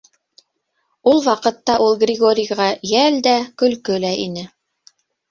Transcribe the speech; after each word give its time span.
Ул 1.09 1.19
ваҡытта 1.25 1.75
ул 1.87 1.93
Григорийға 2.03 2.67
йәл 2.93 3.19
дә, 3.27 3.35
көлкө 3.63 3.99
лә 4.07 4.11
ине. 4.23 4.47